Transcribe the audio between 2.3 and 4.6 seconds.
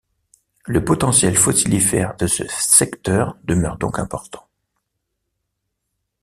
secteur demeure donc important.